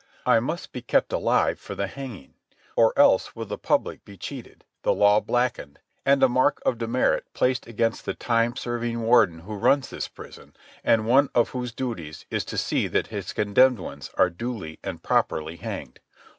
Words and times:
I 0.25 0.39
must 0.39 0.71
be 0.71 0.81
kept 0.81 1.13
alive 1.13 1.59
for 1.59 1.75
the 1.75 1.85
hanging, 1.85 2.33
or 2.75 2.91
else 2.97 3.35
will 3.35 3.45
the 3.45 3.55
public 3.59 4.03
be 4.03 4.17
cheated, 4.17 4.65
the 4.81 4.95
law 4.95 5.19
blackened, 5.19 5.77
and 6.07 6.23
a 6.23 6.27
mark 6.27 6.59
of 6.65 6.79
demerit 6.79 7.27
placed 7.35 7.67
against 7.67 8.05
the 8.05 8.15
time 8.15 8.55
serving 8.55 9.01
warden 9.03 9.41
who 9.41 9.53
runs 9.53 9.91
this 9.91 10.07
prison 10.07 10.55
and 10.83 11.05
one 11.05 11.29
of 11.35 11.49
whose 11.49 11.71
duties 11.71 12.25
is 12.31 12.43
to 12.45 12.57
see 12.57 12.87
that 12.87 13.07
his 13.13 13.31
condemned 13.31 13.77
ones 13.77 14.09
are 14.17 14.31
duly 14.31 14.79
and 14.83 15.03
properly 15.03 15.57
hanged. 15.57 15.99